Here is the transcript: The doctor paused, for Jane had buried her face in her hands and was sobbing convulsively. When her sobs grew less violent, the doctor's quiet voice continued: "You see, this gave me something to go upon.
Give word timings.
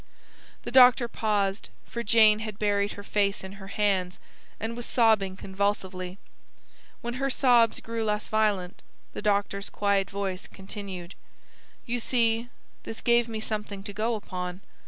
The 0.63 0.71
doctor 0.71 1.07
paused, 1.07 1.69
for 1.85 2.01
Jane 2.01 2.39
had 2.39 2.57
buried 2.57 2.93
her 2.93 3.03
face 3.03 3.43
in 3.43 3.51
her 3.61 3.67
hands 3.67 4.19
and 4.59 4.75
was 4.75 4.87
sobbing 4.87 5.37
convulsively. 5.37 6.17
When 7.01 7.13
her 7.21 7.29
sobs 7.29 7.79
grew 7.79 8.03
less 8.03 8.27
violent, 8.27 8.81
the 9.13 9.21
doctor's 9.21 9.69
quiet 9.69 10.09
voice 10.09 10.47
continued: 10.47 11.13
"You 11.85 11.99
see, 11.99 12.49
this 12.81 12.99
gave 12.99 13.27
me 13.29 13.39
something 13.39 13.83
to 13.83 13.93
go 13.93 14.15
upon. 14.15 14.61